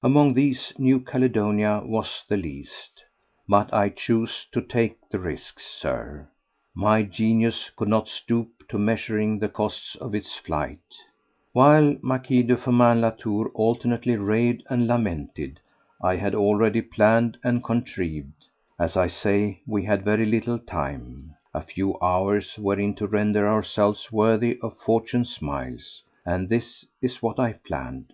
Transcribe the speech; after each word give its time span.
Among 0.00 0.34
these 0.34 0.72
New 0.78 1.00
Caledonia 1.00 1.82
was 1.84 2.22
the 2.28 2.36
least. 2.36 3.02
But 3.48 3.74
I 3.74 3.88
chose 3.88 4.46
to 4.52 4.62
take 4.62 5.08
the 5.10 5.18
risks, 5.18 5.66
Sir; 5.66 6.28
my 6.72 7.02
genius 7.02 7.68
could 7.74 7.88
not 7.88 8.06
stoop 8.06 8.68
to 8.68 8.78
measuring 8.78 9.40
the 9.40 9.48
costs 9.48 9.96
of 9.96 10.14
its 10.14 10.36
flight. 10.36 10.78
While 11.52 11.96
M. 12.08 12.22
de 12.22 12.56
Firmin 12.56 13.00
Latour 13.00 13.50
alternately 13.54 14.14
raved 14.14 14.62
and 14.70 14.86
lamented 14.86 15.58
I 16.00 16.14
had 16.14 16.36
already 16.36 16.80
planned 16.80 17.38
and 17.42 17.64
contrived. 17.64 18.44
As 18.78 18.96
I 18.96 19.08
say, 19.08 19.62
we 19.66 19.82
had 19.82 20.04
very 20.04 20.26
little 20.26 20.60
time: 20.60 21.34
a 21.52 21.60
few 21.60 21.98
hours 21.98 22.54
wherein 22.56 22.94
to 22.94 23.08
render 23.08 23.48
ourselves 23.48 24.12
worthy 24.12 24.60
of 24.60 24.78
Fortune's 24.78 25.34
smiles. 25.34 26.04
And 26.24 26.48
this 26.48 26.86
is 27.00 27.20
what 27.20 27.40
I 27.40 27.54
planned. 27.54 28.12